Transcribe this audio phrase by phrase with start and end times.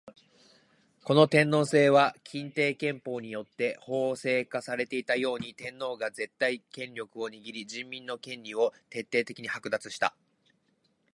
[1.03, 10.15] この天皇制は欽定憲法によって法制化されていたように、天皇が絶対権力を握り人民の権利を徹底的に剥奪した。